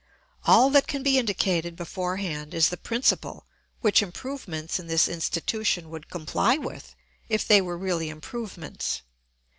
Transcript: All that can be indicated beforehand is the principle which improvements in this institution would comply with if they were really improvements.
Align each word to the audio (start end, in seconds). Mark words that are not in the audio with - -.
All 0.45 0.71
that 0.71 0.87
can 0.87 1.03
be 1.03 1.19
indicated 1.19 1.75
beforehand 1.75 2.55
is 2.55 2.69
the 2.69 2.75
principle 2.75 3.45
which 3.81 4.01
improvements 4.01 4.79
in 4.79 4.87
this 4.87 5.07
institution 5.07 5.91
would 5.91 6.09
comply 6.09 6.57
with 6.57 6.95
if 7.29 7.47
they 7.47 7.61
were 7.61 7.77
really 7.77 8.09
improvements. 8.09 9.03